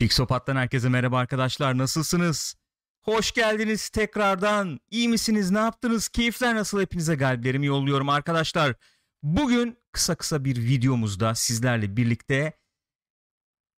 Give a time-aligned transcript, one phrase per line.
[0.00, 1.78] Pixopat'tan herkese merhaba arkadaşlar.
[1.78, 2.54] Nasılsınız?
[3.02, 4.80] Hoş geldiniz tekrardan.
[4.90, 5.50] İyi misiniz?
[5.50, 6.08] Ne yaptınız?
[6.08, 6.80] Keyifler nasıl?
[6.80, 8.74] Hepinize kalplerimi yolluyorum arkadaşlar.
[9.22, 12.52] Bugün kısa kısa bir videomuzda sizlerle birlikte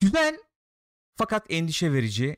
[0.01, 0.39] güzel
[1.17, 2.37] fakat endişe verici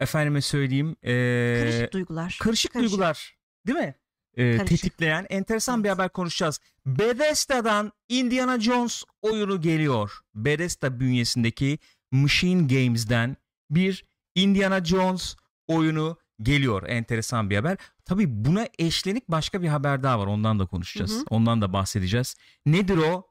[0.00, 2.38] efendime söyleyeyim ee, Karışık duygular.
[2.42, 2.90] karışık Karışık.
[2.90, 3.36] duygular
[3.66, 3.94] değil mi?
[4.36, 4.66] Karışık.
[4.68, 5.98] tetikleyen enteresan bir Evet.
[5.98, 6.60] haber konuşacağız.
[6.86, 10.18] Bethesda'dan Indiana Jones oyunu geliyor.
[10.34, 11.78] Bethesda bünyesindeki
[12.22, 13.36] Machine Games'den
[13.70, 14.04] bir
[14.34, 15.36] Indiana Jones
[15.68, 16.88] oyunu geliyor.
[16.88, 17.78] Enteresan bir haber.
[18.04, 20.26] Tabii buna eşlenik başka bir haber daha var.
[20.26, 21.12] Ondan da konuşacağız.
[21.12, 21.24] Hı hı.
[21.30, 22.36] Ondan da bahsedeceğiz.
[22.66, 23.26] Nedir o?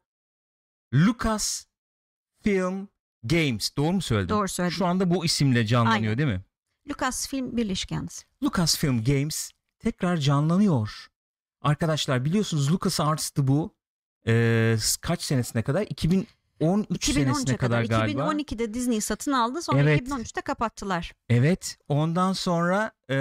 [0.94, 1.66] Lucas
[2.44, 2.90] Film
[3.24, 3.77] Games.
[3.77, 4.30] Doğru mu söyledim?
[4.30, 4.76] Doğru söyledin.
[4.76, 6.18] Şu anda bu isimle canlanıyor Aynen.
[6.18, 6.41] değil mi?
[6.90, 8.26] Lucasfilm Birleşik yalnız.
[8.44, 11.08] Lucasfilm Games tekrar canlanıyor.
[11.62, 13.76] Arkadaşlar biliyorsunuz LucasArts'tı bu.
[14.27, 15.88] Ee, kaç senesine kadar?
[16.59, 18.00] 2013 senesine 2013'e kadar, kadar.
[18.00, 18.22] galiba.
[18.22, 19.62] 2012'de Disney satın aldı.
[19.62, 20.08] Sonra Evet.
[20.08, 21.13] 2013'te kapattılar.
[21.30, 21.77] Evet.
[21.88, 23.16] Ondan sonra e,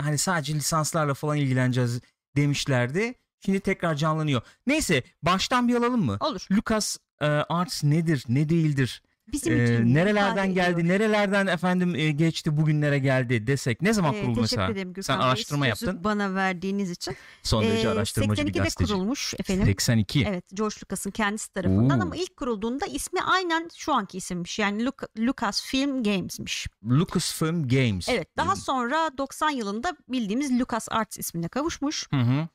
[0.00, 2.00] hani sadece lisanslarla falan ilgileneceğiz
[2.36, 3.14] demişlerdi.
[3.44, 4.42] Şimdi tekrar canlanıyor.
[4.66, 6.16] Neyse baştan bir alalım mı?
[6.20, 6.46] Olur.
[6.52, 9.02] Lucas e, Arts nedir, ne değildir?
[9.32, 10.88] Bizim için nerelerden geldi, ediyor.
[10.94, 14.72] nerelerden efendim e, geçti, bugünlere geldi desek ne zaman Ee, kuruldu teşekkür mesela?
[14.72, 16.04] ederim Gürkan Sen Bey, araştırma yaptın.
[16.04, 17.16] bana verdiğiniz için.
[17.42, 18.92] Son derece Ee, araştırmacı bir 82'de gazeteci.
[18.92, 19.64] kurulmuş efendim.
[19.64, 20.24] 82.
[20.28, 22.02] Evet George Lucas'ın kendisi tarafından Oo.
[22.02, 24.58] ama ilk kurulduğunda ismi aynen şu anki isimmiş.
[24.58, 26.66] Yani Luc- Lucasfilm Games'miş.
[26.84, 28.08] Lucasfilm Games.
[28.08, 32.06] Evet daha sonra 90 yılında bildiğimiz LucasArts ismine kavuşmuş.
[32.10, 32.48] Hı hı.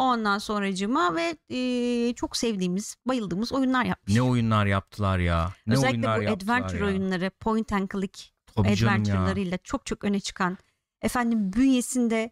[0.00, 4.14] Ondan sonracıma ve e, çok sevdiğimiz, bayıldığımız oyunlar yapmış.
[4.14, 5.54] Ne oyunlar yaptılar ya.
[5.66, 6.86] Ne Özellikle oyunlar bu adventure ya.
[6.86, 10.58] oyunları, point and click Tabii adventure'larıyla çok çok öne çıkan.
[11.02, 12.30] Efendim bünyesinde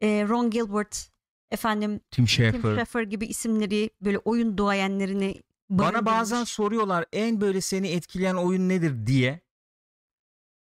[0.00, 1.10] e, Ron Gilbert,
[1.50, 2.76] efendim Tim Tim Schafer.
[2.76, 9.06] Schafer gibi isimleri böyle oyun duayenlerini Bana bazen soruyorlar en böyle seni etkileyen oyun nedir
[9.06, 9.40] diye.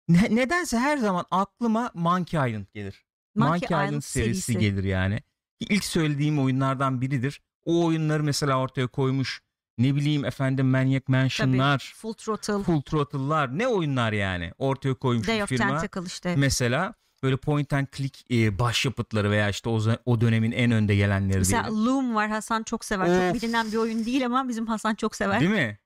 [0.08, 3.05] Ne- nedense her zaman aklıma Monkey Island gelir.
[3.34, 5.22] Monkey, Island, serisi, gelir yani.
[5.60, 7.40] İlk söylediğim oyunlardan biridir.
[7.64, 9.42] O oyunları mesela ortaya koymuş.
[9.78, 15.40] Ne bileyim efendim Maniac Mansion'lar, Full Throttle, Full Throttle'lar ne oyunlar yani ortaya koymuş Day
[15.40, 15.80] bir firma.
[15.80, 16.36] Tentacle işte.
[16.36, 21.39] Mesela böyle point and click e, başyapıtları veya işte o, o dönemin en önde gelenleri
[21.39, 21.86] Mesela diyelim.
[21.86, 23.07] Loom var Hasan çok sever.
[23.07, 23.33] Of.
[23.33, 25.40] Çok bilinen bir oyun değil ama bizim Hasan çok sever.
[25.40, 25.78] Değil mi?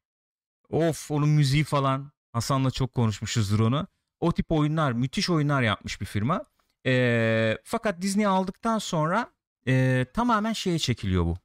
[0.70, 2.12] Of onun müziği falan.
[2.32, 3.86] Hasan'la çok konuşmuşuzdur onu.
[4.20, 6.44] O tip oyunlar müthiş oyunlar yapmış bir firma.
[6.86, 9.30] E, fakat Disney aldıktan sonra
[9.68, 11.36] e, tamamen şeye çekiliyor bu.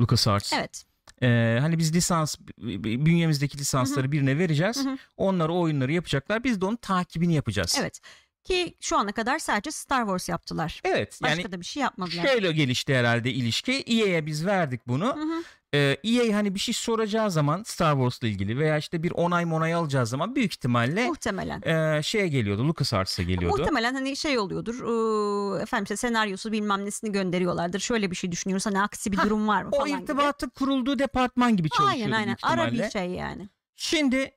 [0.00, 0.52] LucasArts.
[0.52, 0.84] Evet.
[1.22, 4.86] E, hani biz lisans bünyemizdeki lisansları birine vereceğiz.
[5.16, 6.44] Onlar o oyunları yapacaklar.
[6.44, 7.76] Biz de onun takibini yapacağız.
[7.80, 8.00] Evet.
[8.44, 10.80] Ki şu ana kadar sadece Star Wars yaptılar.
[10.84, 11.18] Evet.
[11.22, 12.26] Başka Yani da bir şey yapmadılar.
[12.26, 13.72] şöyle gelişti herhalde ilişki.
[13.72, 15.16] EA'ye biz verdik bunu.
[15.16, 15.42] Hı hı.
[15.74, 19.74] Ee, EA hani bir şey soracağı zaman Star Wars'la ilgili veya işte bir onay monay
[19.74, 21.62] alacağı zaman büyük ihtimalle Muhtemelen.
[21.98, 22.68] e, şeye geliyordu.
[22.68, 23.58] LucasArts'a geliyordu.
[23.58, 24.74] Muhtemelen hani şey oluyordur.
[24.74, 27.80] eee, efendim işte senaryosu bilmem nesini gönderiyorlardır.
[27.80, 28.66] Şöyle bir şey düşünüyoruz.
[28.66, 30.02] Hani aksi bir Hah, durum var mı O falan gibi.
[30.02, 32.36] irtibatın kurulduğu departman gibi çalışıyordu Aynen aynen.
[32.42, 33.48] Ara bir şey yani.
[33.76, 34.30] Şimdi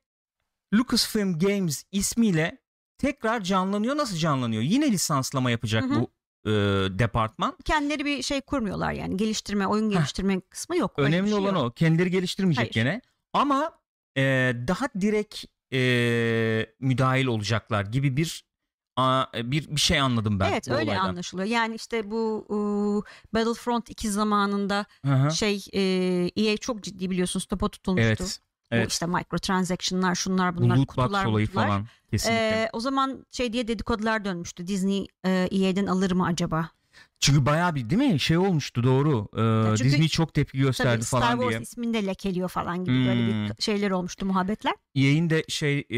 [0.73, 2.57] Lucasfilm Games ismiyle
[2.97, 3.97] tekrar canlanıyor.
[3.97, 4.61] Nasıl canlanıyor?
[4.63, 5.96] Yine lisanslama yapacak Hı hı.
[6.01, 6.11] bu
[6.46, 6.50] e,
[7.00, 7.58] departman.
[7.66, 9.18] Kendileri bir şey kurmuyorlar yani.
[9.18, 10.94] Geliştirme, oyun geliştirme kısmı yok.
[10.98, 11.64] Önemli şey olan yok.
[11.64, 11.72] o.
[11.72, 12.72] Kendileri geliştirmeyecek Hayır.
[12.74, 13.02] gene.
[13.34, 13.72] Ama
[14.18, 14.22] e,
[14.68, 15.80] daha direkt e,
[16.80, 18.44] müdahil olacaklar gibi bir
[18.96, 20.50] a, bir bir şey anladım ben.
[20.52, 21.06] evet öyle olaydan.
[21.10, 21.48] anlaşılıyor.
[21.48, 25.32] Yani işte bu eee, Battlefront 2 zamanında Hı hı.
[25.32, 28.08] şey eee EA çok ciddi biliyorsunuz topa tutulmuştu.
[28.08, 28.40] Evet.
[28.72, 28.91] Bu Evet.
[28.91, 31.68] işte microtransaction'lar şunlar Bu bunlar loot box kutular olayı mutular.
[31.68, 32.40] falan kesinlikle.
[32.50, 34.68] Ee, o zaman şey diye dedikodular dönmüştü.
[34.68, 36.69] Disney e, EA'den alır mı acaba?
[37.19, 38.19] Çünkü bayağı bir değil mi?
[38.19, 39.28] Şey olmuştu doğru.
[39.34, 41.62] Ee, çünkü- Disney çok tepki gösterdi Tabii Star falan Wars diye.
[41.62, 43.50] ismini de lekeliyor falan gibi böyle Hmm.
[43.58, 44.74] bir şeyler olmuştu muhabbetler.
[44.96, 45.97] EA'in de şey e,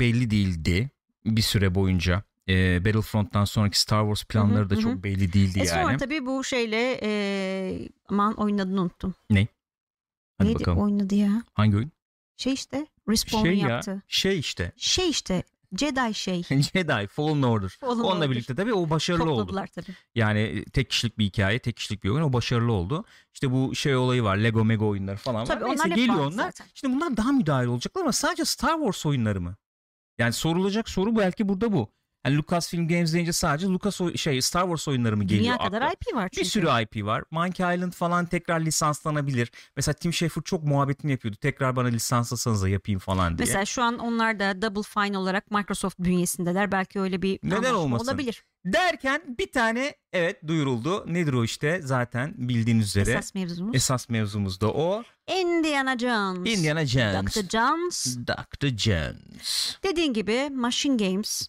[0.00, 0.90] belli değildi
[1.26, 2.22] bir süre boyunca.
[2.48, 4.82] E, Battlefront'tan sonraki Star Wars planları da hı hı.
[4.82, 5.82] çok belli değildi E yani.
[5.82, 9.14] sonra tabii bu şeyle e, aman oyunun adını unuttum.
[10.42, 10.78] Hadi Neydi bakalım.
[10.78, 11.42] oyunun adı ya?
[11.54, 11.92] Hangi oyun?
[12.36, 13.68] Şey işte Respawn'un Şey ya.
[13.68, 14.02] yaptığı.
[14.08, 14.72] Şey işte.
[14.76, 15.42] Şey işte
[15.78, 16.42] Jedi şey.
[16.50, 17.68] Jedi Fallen Order.
[17.80, 18.30] Fallen Onunla Order.
[18.30, 19.40] birlikte tabii o başarılı oldu.
[19.40, 19.96] Topladılar tabii.
[20.14, 22.22] Yani tek kişilik bir hikaye, tek kişilik bir oyun.
[22.22, 23.04] O başarılı oldu.
[23.34, 24.36] İşte bu şey olayı var.
[24.36, 25.68] Lego Mega oyunları falan Tabii var.
[25.70, 26.30] Neyse geliyor onlar.
[26.30, 26.66] zaten.
[26.74, 29.56] Şimdi bunlar daha müdahil olacaklar ama sadece Star Wars oyunları mı?
[30.18, 31.88] Yani sorulacak soru belki burada bu.
[32.26, 35.64] Yani Lucasfilm Games deyince sadece Lucas oy- şey Star Wars oyunları mı geliyor Dünya akla?
[35.64, 36.40] kadar IP var çünkü.
[36.44, 37.24] Bir sürü IP var.
[37.30, 39.50] Monkey Island falan tekrar lisanslanabilir.
[39.76, 41.36] Mesela Tim Schafer çok muhabbetini yapıyordu.
[41.40, 43.46] Tekrar bana lisanslasanız da yapayım falan diye.
[43.46, 46.72] Mesela şu an onlar da Double Fine olarak Microsoft bünyesindeler.
[46.72, 48.04] Belki öyle bir Neden olmasın?
[48.06, 48.44] olabilir.
[48.64, 51.04] Derken bir tane evet duyuruldu.
[51.14, 53.10] Nedir o işte zaten bildiğiniz üzere.
[53.10, 53.74] Esas mevzumuz.
[53.76, 55.02] Esas mevzumuz da o.
[55.40, 56.58] Indiana Jones.
[56.58, 57.36] Indiana Jones.
[57.36, 57.48] Dr.
[57.48, 58.16] Jones.
[58.26, 58.66] Dr.
[58.76, 59.76] Jones.
[59.84, 61.48] Dediğin gibi Machine Games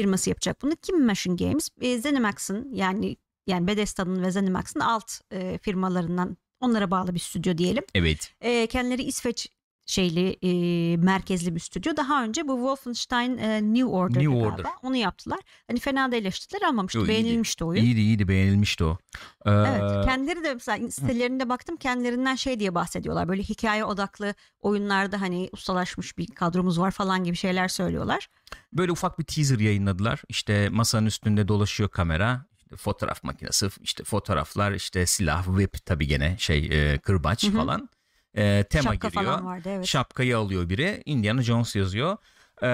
[0.00, 0.72] firması yapacak bunu.
[0.82, 1.68] Kim Machine Games?
[1.80, 3.16] E, ZeniMax'ın yani
[3.46, 7.84] yani Bethesda'nın ve ZeniMax'ın alt e, firmalarından onlara bağlı bir stüdyo diyelim.
[7.94, 8.34] Evet.
[8.40, 9.48] E, kendileri İsveç
[9.90, 11.96] şeyli e, merkezli bir stüdyo.
[11.96, 14.54] Daha önce bu Wolfenstein e, New Order New galiba.
[14.54, 14.64] Order.
[14.82, 15.38] Onu yaptılar.
[15.66, 16.98] Hani fena da eleştiriler almamıştı.
[16.98, 17.08] Yo.
[17.08, 17.82] Beğenilmişti oyun.
[17.82, 18.98] İyiydi iyiydi beğenilmişti o.
[19.46, 23.28] Ee, Evet, kendileri de mesela sitelerinde baktım kendilerinden şey diye bahsediyorlar.
[23.28, 28.28] Böyle hikaye odaklı oyunlarda hani ustalaşmış bir kadromuz var falan gibi şeyler söylüyorlar.
[28.72, 30.22] Böyle ufak bir teaser yayınladılar.
[30.28, 32.46] İşte masanın üstünde dolaşıyor kamera.
[32.76, 37.52] Fotoğraf makinesi, işte fotoğraflar, işte silah, whip tabii gene şey e, kırbaç Hı hı.
[37.52, 37.88] falan.
[38.34, 39.24] E, tema Şapka giriyor.
[39.24, 39.86] falan vardı evet.
[39.86, 41.02] Şapkayı alıyor biri.
[41.06, 42.16] Indiana Jones yazıyor.
[42.62, 42.66] Ee,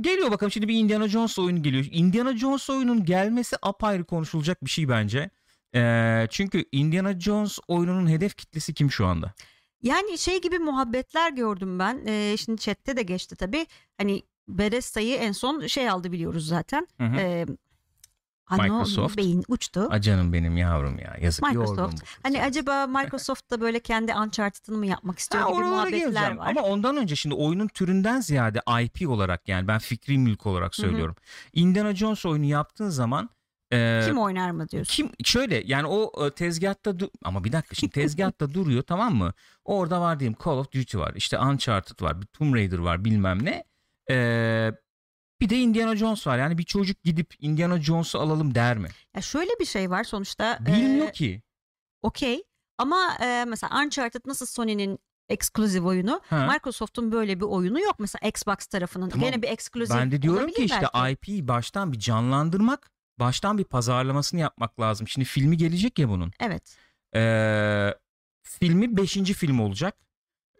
[0.00, 1.84] geliyor bakalım şimdi bir Indiana Jones oyunu geliyor.
[1.90, 5.30] Indiana Jones oyunun gelmesi apayrı konuşulacak bir şey bence.
[5.74, 9.32] Ee, çünkü Indiana Jones oyununun hedef kitlesi kim şu anda?
[9.82, 12.02] Yani şey gibi muhabbetler gördüm ben.
[12.06, 13.66] Ee, şimdi chatte de geçti tabii.
[13.98, 16.88] Hani Bethesda'yı en son şey aldı biliyoruz zaten.
[16.98, 17.16] Hı hı.
[17.16, 17.46] Ee,
[18.50, 19.16] Microsoft.
[19.16, 19.88] Beyin uçtu.
[19.90, 21.16] A canım benim yavrum ya.
[21.20, 21.78] Yazık Microsoft.
[21.78, 22.08] yorgun bu kız.
[22.22, 26.38] Hani acaba Microsoft da böyle kendi Uncharted'ını mı yapmak istiyor Ha, gibi oralara muhabbetler geleceğim.
[26.38, 26.50] var.
[26.50, 30.82] Ama ondan önce şimdi oyunun türünden ziyade IP olarak yani ben fikri mülk olarak hı.
[30.82, 31.16] söylüyorum.
[31.52, 33.30] Indiana Jones oyunu yaptığın zaman
[33.72, 34.92] e, Kim oynar mı diyorsun?
[34.94, 39.32] Kim şöyle yani o e, tezgahta du- ama bir dakika şimdi tezgahta duruyor tamam mı?
[39.64, 43.44] Orada var diyeyim Call of Duty var işte Uncharted var bir Tomb Raider var bilmem
[43.44, 43.64] ne.
[44.10, 44.72] Ee,
[45.42, 48.88] bir de Indiana Jones var yani bir çocuk gidip Indiana Jones'u alalım der mi?
[49.16, 50.58] Ya şöyle bir şey var sonuçta.
[50.66, 51.42] Bilmiyor e, ki.
[52.02, 52.42] Okey.
[52.78, 54.98] Ama e, mesela Uncharted nasıl Sony'nin
[55.28, 56.46] ekskluziv oyunu Ha.
[56.52, 59.08] Microsoft'un böyle bir oyunu yok mesela Xbox tarafının.
[59.08, 59.26] Tamam.
[59.26, 61.12] Gene bir ekskluziv Ben de diyorum ki işte belki.
[61.12, 65.08] IP'yi baştan bir canlandırmak, baştan bir pazarlamasını yapmak lazım.
[65.08, 66.32] Şimdi filmi gelecek ya bunun.
[66.40, 66.76] Evet.
[67.14, 67.94] Ee,
[68.42, 69.14] filmi 5.
[69.14, 69.96] film olacak.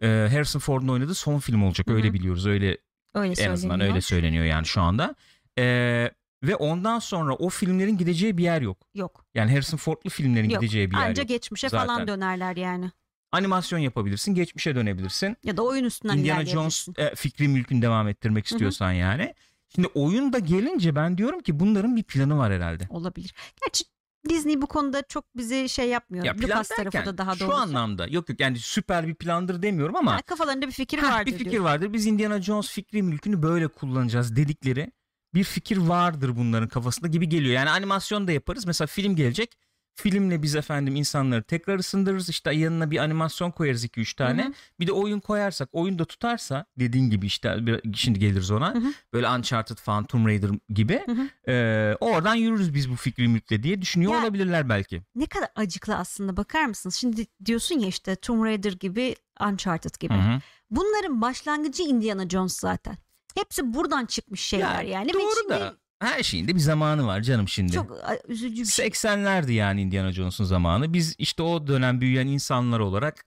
[0.01, 1.87] Ee, Harrison Ford'un oynadığı son film olacak.
[1.87, 2.45] Öyle biliyoruz.
[2.45, 2.77] Öyle
[3.13, 5.15] Öyle en azından öyle söyleniyor yani şu anda.
[5.59, 6.11] Ee,
[6.43, 8.77] ve ondan sonra o filmlerin gideceği bir yer yok.
[8.95, 9.25] Yok.
[9.35, 10.61] Yani Harrison Ford'lu filmlerin Yok.
[10.61, 11.29] gideceği bir yer Anca yok.
[11.29, 11.87] geçmişe zaten.
[11.87, 12.91] falan dönerler yani.
[13.31, 15.37] Animasyon yapabilirsin, geçmişe dönebilirsin.
[15.43, 19.33] Ya da oyun üstünden Indiana Jones e, fikri mülkün devam ettirmek istiyorsan yani.
[19.75, 22.87] Şimdi oyun da gelince ben diyorum ki bunların bir planı var herhalde.
[22.89, 23.33] Olabilir.
[23.61, 23.83] Gerçi
[24.29, 26.25] Disney bu konuda çok bizi şey yapmıyor.
[26.25, 27.57] Ya plan Lucas tarafı da daha şu doğrusu.
[27.57, 31.37] anlamda yok yok yani süper bir plandır demiyorum ama Yani kafalarında bir fikir vardır bir
[31.37, 31.63] fikir diyor.
[31.63, 31.93] vardır.
[31.93, 34.91] Biz Indiana Jones fikri mülkünü böyle kullanacağız dedikleri
[35.33, 37.53] bir fikir vardır bunların kafasında gibi geliyor.
[37.53, 38.65] Yani animasyon da yaparız.
[38.65, 39.57] Mesela film gelecek.
[39.95, 42.29] Filmle biz efendim insanları tekrar ısındırırız.
[42.29, 44.43] İşte yanına bir animasyon koyarız 2-3 tane.
[44.43, 44.53] Hı hı.
[44.79, 47.57] Bir de oyun koyarsak oyun da tutarsa dediğin gibi işte
[47.95, 48.73] şimdi geliriz ona.
[48.73, 48.93] Hı hı.
[49.13, 51.01] Böyle Uncharted falan Tomb Raider gibi.
[51.05, 51.51] Hı hı.
[51.51, 55.01] Ee, oradan yürürüz biz bu fikri mülkle diye düşünüyor Ya- olabilirler belki.
[55.15, 56.95] Ne kadar acıklı aslında bakar mısınız?
[56.95, 60.13] Şimdi diyorsun ya işte Tomb Raider gibi Uncharted gibi.
[60.13, 60.39] Hı hı.
[60.69, 62.97] Bunların başlangıcı Indiana Jones zaten.
[63.35, 65.09] Hepsi buradan çıkmış şeyler yani.
[65.09, 67.71] Ve Doğru şimdi da her şeyin de bir zamanı var canım şimdi.
[67.71, 67.97] Çok
[68.27, 68.87] üzücü bir şey.
[68.87, 70.93] 80'lerdi yani Indiana Jones'un zamanı.
[70.93, 73.25] Biz işte o dönem büyüyen insanlar olarak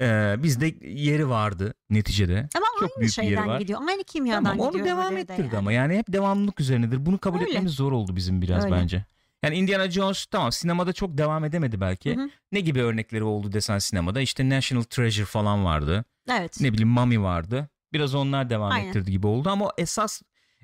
[0.00, 2.48] e, bizde yeri vardı neticede.
[2.56, 3.60] Ama çok aynı büyük bir yeri şeyden var.
[3.60, 3.80] gidiyor.
[3.88, 4.86] Aynı kimyadan Tamam gidiyor.
[4.86, 5.58] onu devam ettirdi yani.
[5.58, 7.06] ama yani hep devamlılık üzerinedir.
[7.06, 7.50] Bunu kabul Öyle.
[7.50, 8.74] etmemiz zor oldu bizim biraz Öyle.
[8.76, 9.04] bence.
[9.42, 12.16] Yani Indiana Jones tamam sinemada çok devam edemedi belki.
[12.16, 12.30] Hı hı.
[12.52, 14.20] Ne gibi örnekleri oldu desen sinemada?
[14.20, 16.04] İşte National Treasure falan vardı.
[16.30, 16.60] Evet.
[16.60, 17.68] Ne bileyim Mummy vardı.
[17.92, 18.88] Biraz onlar devam Aynen.
[18.88, 20.22] ettirdi gibi oldu ama esas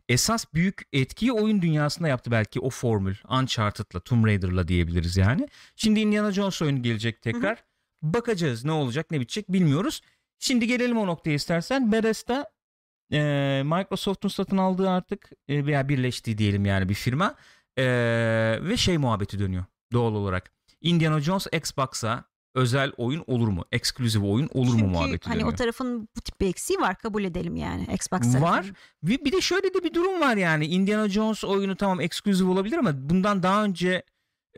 [0.08, 3.16] esas büyük etkiyi oyun dünyasında yaptı belki o formül.
[3.28, 5.48] Uncharted'la, Tomb Raider'la diyebiliriz yani.
[5.76, 7.64] Şimdi Indiana Jones oyunu gelecek tekrar.
[8.02, 10.00] Bakacağız ne olacak ne bitecek bilmiyoruz.
[10.38, 11.92] Şimdi gelelim o noktaya istersen.
[11.92, 12.50] Bethesda
[13.12, 17.34] e, Microsoft'un satın aldığı artık e, veya birleştiği diyelim yani bir firma
[17.78, 17.84] E,
[18.62, 20.52] ve şey muhabbeti dönüyor doğal olarak.
[20.80, 22.24] Indiana Jones Xbox'a
[22.58, 23.64] özel oyun olur mu?
[23.72, 25.52] Exclusive oyun olur mu Çünkü muhabbeti hani dönüyor.
[25.52, 28.42] o tarafın bu tip bir eksiği var kabul edelim yani Xbox tarafının.
[28.42, 28.66] Var.
[29.02, 32.78] Ve bir de şöyle de bir durum var yani Indiana Jones oyunu tamam eksklusif olabilir
[32.78, 34.02] ama bundan daha önce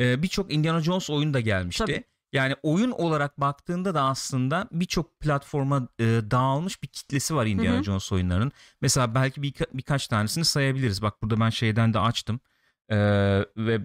[0.01, 1.85] e, birçok Indiana Jones oyunu da gelmişti.
[1.85, 2.05] Tabii.
[2.33, 7.79] Yani oyun olarak baktığında da aslında birçok platforma e, dağılmış bir kitlesi var Indiana Hı
[7.79, 7.85] hı.
[7.85, 8.53] Jones oyunlarının.
[8.81, 11.03] Mesela belki birka- birkaç tanesini sayabiliriz.
[11.03, 12.41] Bak burada ben şeyden de açtım.
[12.89, 12.97] E,
[13.57, 13.81] ve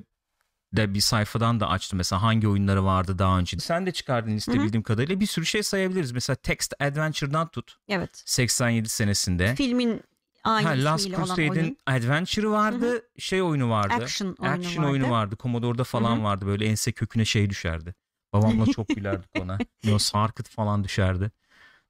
[0.78, 1.98] de bir sayfadan da açtım.
[1.98, 3.60] Mesela hangi oyunları vardı daha önce.
[3.60, 4.64] Sen de çıkardın liste Hı hı.
[4.64, 5.20] bildiğim kadarıyla.
[5.20, 6.12] Bir sürü şey sayabiliriz.
[6.12, 7.78] Mesela Text Adventure'dan tut.
[7.90, 8.24] Evet.
[8.26, 9.56] 87 senesinde.
[9.56, 10.02] Filmin
[10.44, 11.78] Aynı Ha, Last Crusade'in oyun.
[11.86, 13.94] Adventure vardı, şey oyunu vardı.
[13.94, 14.92] Action oyunu Action vardı.
[14.92, 15.36] oyunu vardı.
[15.40, 16.24] Commodore'da falan Hı hı.
[16.24, 16.46] vardı.
[16.46, 17.96] Böyle ense köküne şey düşerdi.
[18.34, 19.58] Babamla çok gülerdik ona.
[20.00, 21.32] Sarkıt falan düşerdi.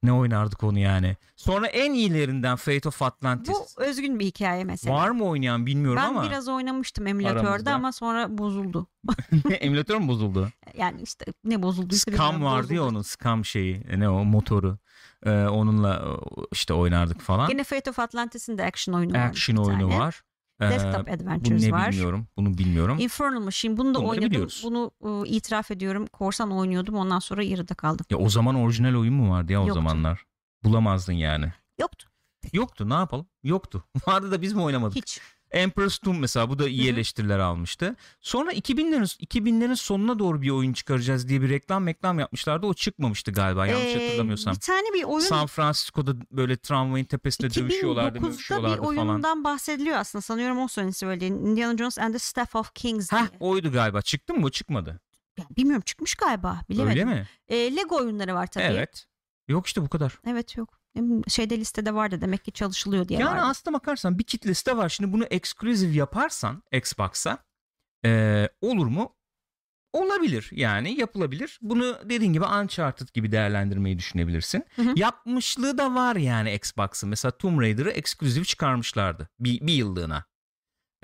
[0.02, 1.16] Ne oynardık onu yani.
[1.36, 3.54] Sonra en iyilerinden Fate of Atlantis.
[3.54, 4.94] Bu özgün bir hikaye mesela.
[4.96, 6.22] Var mı oynayan bilmiyorum ben ama.
[6.24, 7.74] biraz oynamıştım emülatörde Aramızda.
[7.74, 8.86] ama sonra bozuldu.
[9.60, 10.48] Emülatör mü bozuldu?
[10.74, 12.90] Yani işte ne bozulduysa Scam vardı ya bozuldu.
[12.94, 13.82] onun Scam şeyi.
[13.96, 14.78] Ne o motoru.
[15.26, 16.16] Ee, onunla
[16.52, 17.48] işte oynardık falan.
[17.48, 19.18] Gene Fate of Atlantis'in de action oyunu var.
[19.28, 19.98] Action oyunu tane.
[19.98, 20.22] var.
[20.60, 21.90] Ee, Desktop bunu Adventures ne var.
[21.92, 22.26] bilmiyorum.
[22.36, 22.98] Bunu bilmiyorum.
[22.98, 24.30] Infernal Machine bunu da Bunları oynadım.
[24.30, 24.62] biliyoruz.
[24.64, 26.06] Bunu e, itiraf ediyorum.
[26.06, 28.06] Korsan oynuyordum ondan sonra yarıda kaldım.
[28.10, 29.74] Ya o zaman orijinal oyun mu vardı ya o Yoktu.
[29.74, 30.24] zamanlar?
[30.64, 31.52] Bulamazdın yani.
[31.80, 32.08] Yoktu.
[32.52, 33.26] Yoktu ne yapalım?
[33.42, 33.84] Yoktu.
[34.06, 34.96] Vardı da biz mi oynamadık?
[34.96, 35.20] Hiç.
[35.56, 37.96] Emperor's Tomb mesela bu da iyi eleştiriler almıştı.
[38.20, 42.66] Sonra 2000'lerin 2000'lerin sonuna doğru bir oyun çıkaracağız diye bir reklam reklam yapmışlardı.
[42.66, 44.54] O çıkmamıştı galiba yanlış Ee, hatırlamıyorsam.
[44.54, 49.08] Bir tane bir oyun San Francisco'da böyle tramvayın tepesinde dövüşüyorlardı, 2009'da bir dövüşüyorlardı falan.
[49.08, 50.22] oyundan bahsediliyor aslında.
[50.22, 51.34] Sanıyorum o senin söylediğin.
[51.34, 53.20] Indiana Jones and the Staff of Kings diye.
[53.20, 54.02] Heh oydu galiba.
[54.02, 54.50] Çıktı mı bu?
[54.50, 55.00] Çıkmadı.
[55.38, 56.60] Yani bilmiyorum çıkmış galiba.
[56.70, 57.08] Bilemedim.
[57.08, 57.28] Öyle mi?
[57.48, 58.64] Ee, Lego oyunları var tabii.
[58.64, 59.06] Evet.
[59.48, 60.18] Yok işte bu kadar.
[60.26, 60.78] Evet yok.
[61.28, 63.46] Şeyde listede vardı demek ki çalışılıyor diye Yani vardı.
[63.46, 64.88] aslında bakarsan bir kit liste var.
[64.88, 67.38] Şimdi bunu exclusive yaparsan Xbox'a
[68.04, 69.12] eee, olur mu?
[69.92, 71.58] Olabilir yani yapılabilir.
[71.62, 74.64] Bunu dediğin gibi Uncharted gibi değerlendirmeyi düşünebilirsin.
[74.76, 74.92] Hı hı.
[74.96, 77.08] Yapmışlığı da var yani Xbox'ın.
[77.08, 80.24] Mesela Tomb Raider'ı exclusive çıkarmışlardı bir, bir yıllığına.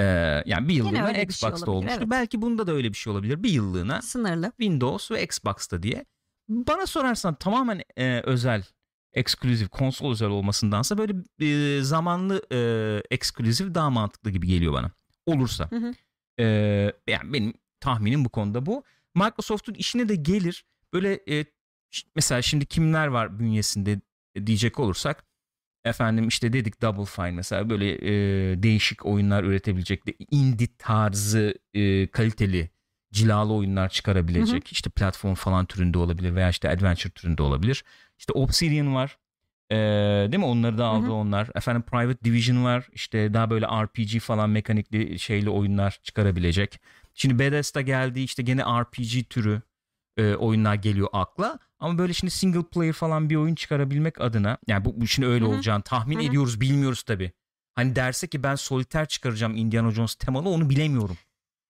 [0.01, 1.99] Eee, yani bir yıllığına bir şey Xbox'ta olabilir, olmuştu.
[1.99, 2.11] evet.
[2.11, 3.43] Belki bunda da öyle bir şey olabilir.
[3.43, 4.51] Bir yıllığına Sınırlı.
[4.51, 6.05] Windows ve Xbox'ta diye.
[6.49, 8.65] Bana sorarsan tamamen e, özel,
[9.15, 12.59] eksklusif, konsol özel olmasındansa böyle e, zamanlı e,
[13.11, 14.91] eksklusif daha mantıklı gibi geliyor bana.
[15.27, 15.71] Olursa.
[15.71, 15.95] Hı hı.
[16.39, 16.45] E,
[17.09, 18.85] yani benim tahminim bu konuda bu.
[19.15, 20.65] Microsoft'un işine de gelir.
[20.93, 21.45] Böyle e,
[22.17, 24.01] mesela şimdi kimler var bünyesinde
[24.47, 25.25] diyecek olursak
[25.85, 32.07] efendim işte dedik Double Fine mesela böyle e, değişik oyunlar üretebilecek de indie tarzı e,
[32.07, 32.71] kaliteli
[33.13, 37.85] cilalı oyunlar çıkarabilecek işte platform falan türünde olabilir veya işte adventure türünde olabilir.
[38.23, 39.19] İşte Obsidian var.
[39.71, 39.77] E,
[40.33, 40.45] değil mi?
[40.45, 41.13] Onları da aldı Hı hı.
[41.13, 41.49] onlar.
[41.55, 42.89] Efendim Private Division var.
[42.93, 46.81] İşte daha böyle RPG falan mekanikli şeyli oyunlar çıkarabilecek.
[47.15, 49.63] Şimdi Bethesda geldi işte gene RPG türü
[50.17, 51.59] e, oyunlar geliyor akla.
[51.79, 55.45] Ama böyle şimdi single player falan bir oyun çıkarabilmek adına yani bu, bu şimdi öyle
[55.45, 55.53] Hı hı.
[55.53, 56.25] olacağını tahmin Hı hı.
[56.27, 57.33] ediyoruz bilmiyoruz tabi.
[57.75, 61.17] Hani derse ki ben soliter çıkaracağım Indiana Jones temalı onu bilemiyorum.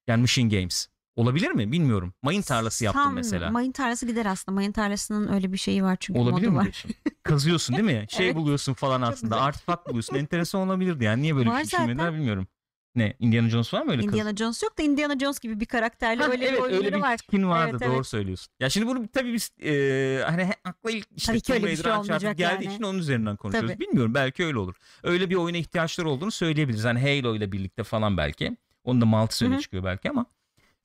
[0.06, 0.88] Yani Machine Games.
[1.16, 1.72] Olabilir mi?
[1.72, 2.14] Bilmiyorum.
[2.22, 3.30] Mayın tarlası yaptım Sanmıyorum.
[3.32, 3.50] mesela.
[3.50, 4.54] Mayın tarlası gider aslında.
[4.54, 6.62] Mayın tarlasının öyle bir şeyi var çünkü Olabilir modu mi var.
[6.64, 6.90] diyorsun?
[7.22, 8.06] Kazıyorsun değil mi?
[8.10, 8.36] Şey Evet.
[8.36, 9.40] buluyorsun falan aslında.
[9.40, 10.14] Artifak buluyorsun.
[10.16, 11.22] Enteresan olabilirdi yani.
[11.22, 12.18] Niye böyle Var bir şey düşünmediler zaten.
[12.18, 12.46] bilmiyorum.
[12.94, 13.16] Ne?
[13.18, 16.22] Indiana Jones var mı öyle kaz- Indiana Jones yok da Indiana Jones gibi bir karakterle
[16.22, 17.16] Ha, öyle evet bir oyunları öyle bir var.
[17.16, 18.06] skin vardı Evet, doğru evet.
[18.06, 18.52] söylüyorsun.
[18.60, 21.66] Ya şimdi bunu tabii biz e, hani he- akla ilk işte Tabii ki Tomb öyle
[21.66, 22.74] bir Raider, şey Uncharted olmayacak geldiği yani.
[22.74, 23.70] için onun üzerinden konuşuyoruz.
[23.70, 23.80] Tabii.
[23.80, 24.74] Bilmiyorum belki öyle olur.
[25.02, 26.84] Öyle bir oyuna ihtiyaçları olduğunu söyleyebiliriz.
[26.84, 28.56] Hani Halo ile birlikte falan belki.
[28.84, 29.60] Onun da multisi öne hı.
[29.60, 30.26] çıkıyor belki ama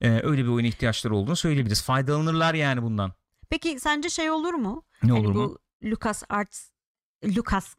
[0.02, 1.82] e, öyle bir oyuna ihtiyaçları olduğunu söyleyebiliriz.
[1.84, 3.12] Faydalanırlar yani bundan.
[3.50, 4.84] Peki sence şey olur mu?
[5.04, 5.58] Ne Hani olur bu mu?
[5.84, 6.70] Lucas Arts
[7.26, 7.76] Lucas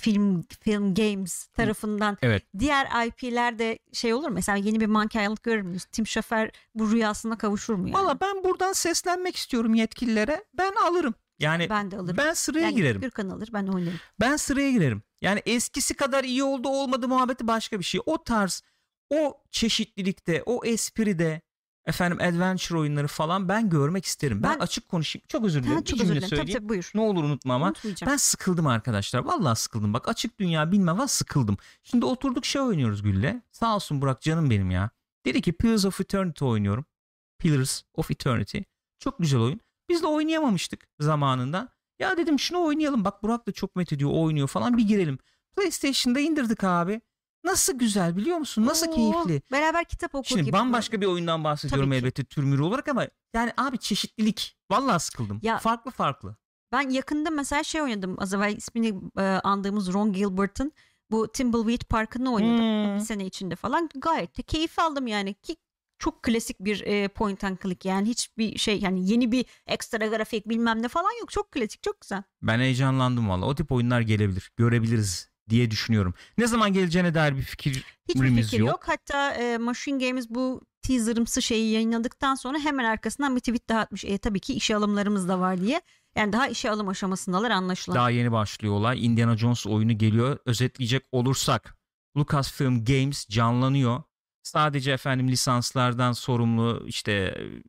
[0.00, 2.42] Film Film Games tarafından Evet.
[2.58, 4.34] diğer IP'ler de şey olur mu?
[4.34, 5.84] Mesela yeni bir Monkey Island görür müyüz?
[5.84, 7.98] Tim Schafer bu rüyasına kavuşur mu yani?
[7.98, 10.44] Valla ben buradan seslenmek istiyorum yetkililere.
[10.58, 11.14] Ben alırım.
[11.38, 12.16] Yani ben de alırım.
[12.16, 13.00] ben sıraya yani girerim.
[13.00, 14.00] Gürkan alır ben oynarım.
[14.20, 15.02] Ben sıraya girerim.
[15.20, 18.00] Yani eskisi kadar iyi oldu olmadı muhabbeti başka bir şey.
[18.06, 18.62] O tarz,
[19.10, 21.40] o çeşitlilikte, o espride
[21.86, 24.42] efendim adventure oyunları falan ben görmek isterim.
[24.42, 25.24] Ben, Ben- açık konuşayım.
[25.28, 25.76] Çok özür dilerim.
[25.78, 26.28] Ha, çok özür dilerim.
[26.28, 26.58] Tabii söyleyeyim.
[26.58, 26.90] tabii buyur.
[26.94, 27.72] Ne olur unutma ama.
[28.06, 29.24] Ben sıkıldım arkadaşlar.
[29.24, 29.94] Vallahi sıkıldım.
[29.94, 31.56] Bak açık dünya bilmem ama sıkıldım.
[31.82, 33.42] Şimdi oturduk şey oynuyoruz Gül'le.
[33.52, 34.90] Sağ olsun Burak canım benim ya.
[35.24, 36.84] Dedi ki Pillars of Eternity oynuyorum.
[37.38, 38.58] Pillars of Eternity.
[38.98, 39.60] Çok güzel oyun.
[39.88, 41.68] Biz de oynayamamıştık zamanında.
[41.98, 43.04] Ya dedim şunu oynayalım.
[43.04, 44.10] Bak Burak da çok met ediyor.
[44.10, 44.78] o Oynuyor falan.
[44.78, 45.18] Bir girelim.
[45.56, 47.00] PlayStation'da indirdik abi.
[47.44, 48.66] Nasıl güzel biliyor musun?
[48.66, 49.42] Nasıl Oo, keyifli.
[49.52, 50.52] Beraber kitap okur Şimdi gibi.
[50.52, 52.04] bambaşka bir oyundan bahsediyorum Tabii ki.
[52.04, 54.56] elbette türmürü olarak ama yani abi çeşitlilik.
[54.70, 55.38] Vallahi sıkıldım.
[55.42, 56.36] Ya- farklı farklı.
[56.72, 58.16] Ben yakında mesela şey oynadım.
[58.18, 60.72] Az evvel ismini e, andığımız Ron Gilbert'ın
[61.10, 62.58] bu Thimbleweed Parkı'nı oynadım.
[62.88, 62.94] Hmm.
[62.96, 63.88] Bir sene içinde falan.
[63.94, 65.34] Gayet de keyif aldım yani.
[65.34, 65.56] Ki
[65.98, 70.48] çok klasik bir e, point and click yani hiçbir şey yani yeni bir ekstra grafik
[70.48, 71.30] bilmem ne falan yok.
[71.30, 72.22] Çok klasik çok güzel.
[72.42, 73.46] Ben heyecanlandım valla.
[73.46, 74.52] O tip oyunlar gelebilir.
[74.56, 76.14] Görebiliriz diye düşünüyorum.
[76.38, 78.68] Ne zaman geleceğine dair bir fikir Hiçbir fikir yok.
[78.68, 78.82] yok.
[78.86, 84.04] Hatta e, Machine Games bu teaserımsı şeyi yayınladıktan sonra hemen arkasından bir tweet daha atmış.
[84.04, 85.80] E, tabii ki işe alımlarımız da var diye.
[86.16, 87.96] Yani daha işe alım aşamasındalar anlaşılan.
[87.96, 89.06] daha yeni başlıyor olay.
[89.06, 90.38] Indiana Jones oyunu geliyor.
[90.46, 91.76] Özetleyecek olursak
[92.16, 94.02] Lucasfilm Games canlanıyor.
[94.42, 97.12] Sadece efendim lisanslardan sorumlu işte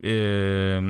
[0.04, 0.12] e,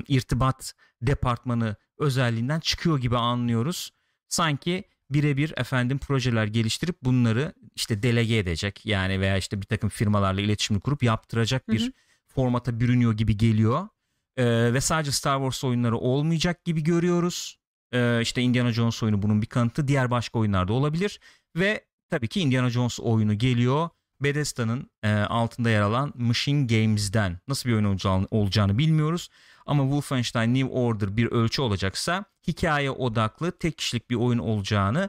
[0.08, 3.90] irtibat departmanı özelliğinden çıkıyor gibi anlıyoruz.
[4.28, 10.40] Sanki birebir efendim projeler geliştirip bunları işte delege edecek yani veya işte bir takım firmalarla
[10.40, 11.92] iletişim kurup yaptıracak bir Hı hı.
[12.28, 13.88] formata bürünüyor gibi geliyor.
[14.36, 17.58] Ee, ve sadece Star Wars oyunları olmayacak gibi görüyoruz.
[17.92, 19.88] Ee, işte Indiana Jones oyunu bunun bir kanıtı.
[19.88, 21.20] Diğer başka oyunlarda olabilir.
[21.56, 23.88] Ve tabii ki Indiana Jones oyunu geliyor.
[24.20, 27.38] Bethesda'nın e, altında yer alan Machine Games'den.
[27.48, 27.98] Nasıl bir oyun
[28.30, 29.28] olacağını, bilmiyoruz.
[29.66, 35.08] Ama Wolfenstein New Order bir ölçü olacaksa hikaye odaklı tek kişilik bir oyun olacağını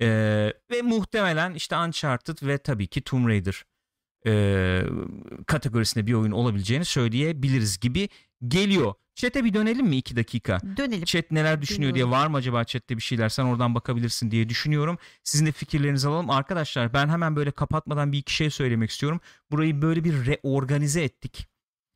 [0.00, 0.06] e,
[0.70, 3.64] ve muhtemelen işte Uncharted ve tabii ki Tomb Raider
[4.26, 4.82] e,
[5.46, 8.08] kategorisinde bir oyun olabileceğini söyleyebiliriz gibi
[8.48, 8.94] geliyor.
[9.18, 10.58] Chat'e bir dönelim mi iki dakika?
[10.76, 11.04] Dönelim.
[11.04, 14.98] Chat neler düşünüyor diye var mı acaba chatte bir şeyler sen oradan bakabilirsin diye düşünüyorum.
[15.24, 16.30] Sizin de fikirlerinizi alalım.
[16.30, 19.20] Arkadaşlar ben hemen böyle kapatmadan bir iki şey söylemek istiyorum.
[19.50, 21.48] Burayı böyle bir reorganize ettik.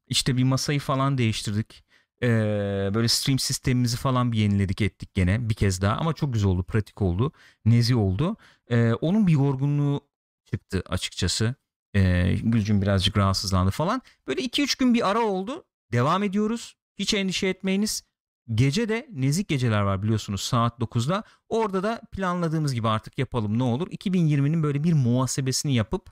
[0.09, 1.85] İşte bir masayı falan değiştirdik.
[2.23, 6.51] Ee, böyle stream sistemimizi falan bir yeniledik ettik gene bir kez daha ama çok güzel
[6.51, 7.33] oldu pratik oldu
[7.65, 8.37] nezi oldu
[8.71, 10.01] Ee, onun bir yorgunluğu
[10.45, 11.55] çıktı açıkçası
[11.95, 17.47] ee, Gülcüm birazcık rahatsızlandı falan böyle 2-3 gün bir ara oldu devam ediyoruz hiç endişe
[17.47, 18.03] etmeyiniz
[18.55, 23.63] gece de nezik geceler var biliyorsunuz saat 9'da orada da planladığımız gibi artık yapalım ne
[23.63, 26.11] olur 2020'nin böyle bir muhasebesini yapıp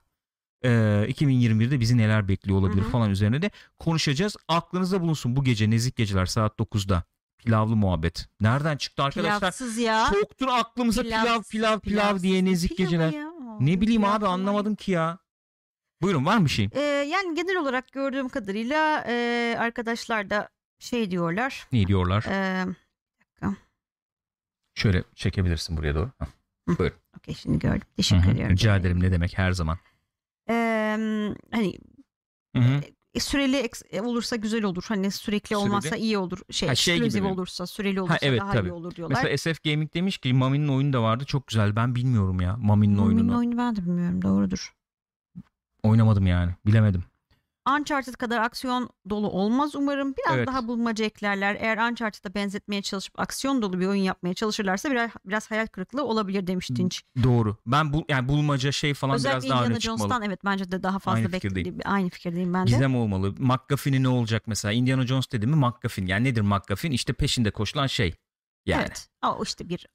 [0.65, 0.69] e,
[1.09, 2.91] 2021'de bizi neler bekliyor olabilir Hı hı.
[2.91, 4.37] falan üzerine de konuşacağız.
[4.49, 7.03] Aklınızda bulunsun bu gece Nezik Geceler saat 9'da.
[7.39, 8.29] Pilavlı muhabbet.
[8.41, 9.39] Nereden çıktı arkadaşlar?
[9.39, 10.11] Pilavsız ya.
[10.13, 13.13] Çoktur aklımıza pilav Pilav- pilav pilav diye ne Nezik Geceler.
[13.13, 13.31] ya?
[13.61, 14.33] Ne bileyim Pilav abi falan.
[14.39, 15.19] anlamadım ki ya.
[16.03, 16.69] Buyurun var mı bir şey?
[16.73, 20.49] Ee, yani genel olarak gördüğüm kadarıyla e, arkadaşlar da
[20.81, 21.67] şey diyorlar.
[21.73, 22.25] Ne diyorlar?
[22.29, 22.67] E,
[24.75, 26.11] Şöyle çekebilirsin buraya doğru.
[26.19, 26.27] Hah.
[27.19, 27.89] Okey şimdi gördüm.
[27.97, 28.31] Teşekkür hı.
[28.31, 28.53] ediyorum.
[28.53, 29.79] Rica ederim ne demek her zaman.
[30.51, 30.55] Ee,
[31.51, 31.79] hani
[32.57, 32.81] Hı hı.
[33.15, 34.85] e, süreli e, olursa güzel olur.
[34.89, 35.63] Hani sürekli Süreli?
[35.63, 36.39] olmazsa iyi olur.
[36.51, 38.69] Şey, Ha, şey gibi olursa, süreli olursa evet, daha tabii.
[38.69, 39.17] iyi olur diyorlar.
[39.25, 41.77] Mesela SF Gaming demiş ki Mami'nin oyunu da vardı çok güzel.
[41.77, 43.25] Ben bilmiyorum ya Mami'nin oyununu.
[43.25, 44.23] Mami'nin oyunu ben de bilmiyorum.
[44.23, 44.75] Doğrudur.
[45.83, 46.55] Oynamadım yani.
[46.67, 47.05] Bilemedim.
[47.69, 50.15] Uncharted kadar aksiyon dolu olmaz umarım.
[50.17, 50.49] Biraz Evet.
[50.49, 51.57] daha bulmaca eklerler.
[51.61, 56.47] Eğer Uncharted'a benzetmeye çalışıp aksiyon dolu bir oyun yapmaya çalışırlarsa biraz, biraz hayal kırıklığı olabilir
[56.47, 57.03] demiş Tinç.
[57.23, 57.57] Doğru.
[57.67, 59.99] Ben bu yani bulmaca şey falan Özellikle biraz daha Indiana öne çıkmalı.
[59.99, 61.79] Jones'tan evet bence de daha fazla Aynı fikirdeyim.
[61.85, 62.71] Aynı fikirdeyim ben de.
[62.71, 63.35] Gizem olmalı.
[63.39, 64.73] McGuffin'i ne olacak mesela?
[64.73, 66.07] Indiana Jones dedi mi McGuffin.
[66.07, 66.91] Yani nedir McGuffin?
[66.91, 68.15] İşte peşinde koşulan şey.
[68.67, 68.81] Yani.
[68.83, 69.09] Evet.
[69.27, 69.87] O işte bir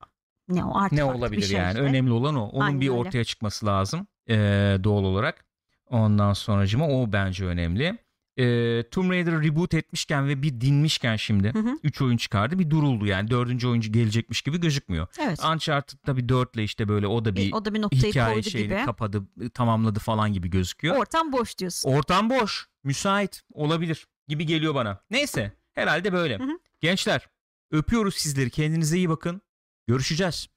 [0.47, 1.67] ne o artefakt Ne bir olabilir şey yani?
[1.69, 1.81] işte.
[1.81, 2.43] Önemli olan o.
[2.45, 2.97] Onun Aynen bir öyle.
[2.99, 4.07] ortaya çıkması lazım.
[4.29, 4.33] Ee,
[4.83, 5.45] doğal olarak.
[5.89, 7.97] Ondan sonracıma o bence önemli.
[8.37, 11.77] Ee, Tomb Raider reboot etmişken ve bir dinmişken şimdi Hı hı.
[11.83, 12.59] 3 oyun çıkardı.
[12.59, 13.29] Bir duruldu yani.
[13.29, 15.07] Dördüncü oyuncu gelecekmiş gibi gözükmüyor.
[15.19, 15.43] Evet.
[15.43, 18.67] Uncharted'da bir dörtle işte böyle o da bir o da bir noktayı hikaye koydu şeyini
[18.69, 18.85] gibi.
[18.85, 20.95] kapadı, tamamladı falan gibi gözüküyor.
[20.95, 21.89] Ortam boş diyorsun.
[21.89, 25.01] Ortam boş, müsait olabilir gibi geliyor bana.
[25.09, 26.39] Neyse, herhalde böyle.
[26.39, 26.59] Hı hı.
[26.81, 27.29] Gençler,
[27.71, 28.49] öpüyoruz sizleri.
[28.49, 29.41] Kendinize iyi bakın.
[29.87, 30.47] Görüşeceğiz.